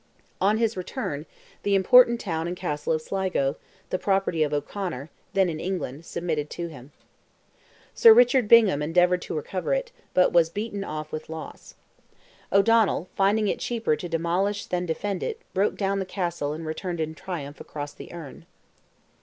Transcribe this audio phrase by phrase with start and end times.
[0.41, 1.27] On his return,
[1.61, 3.57] the important town and castle of Sligo,
[3.91, 6.91] the property of O'Conor, then in England, submitted to him.
[7.93, 11.75] Sir Richard Bingham endeavoured to recover it, but was beaten off with loss.
[12.51, 16.99] O'Donnell, finding it cheaper to demolish than defend it, broke down the castle and returned
[16.99, 18.47] in triumph across the Erne.